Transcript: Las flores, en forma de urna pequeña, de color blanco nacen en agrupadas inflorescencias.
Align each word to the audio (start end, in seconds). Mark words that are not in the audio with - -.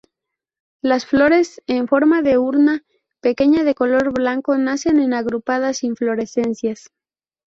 Las 0.81 1.05
flores, 1.05 1.61
en 1.67 1.87
forma 1.87 2.23
de 2.23 2.39
urna 2.39 2.83
pequeña, 3.19 3.63
de 3.63 3.75
color 3.75 4.11
blanco 4.15 4.57
nacen 4.57 4.97
en 4.99 5.13
agrupadas 5.13 5.83
inflorescencias. 5.83 6.89